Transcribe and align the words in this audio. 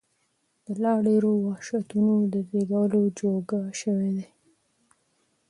د 0.65 0.67
لا 0.83 0.93
ډېرو 1.05 1.31
وحشتونو 1.45 2.13
د 2.33 2.35
زېږولو 2.49 3.01
جوګه 3.19 3.61
شوي 3.81 4.11
دي. 4.17 4.27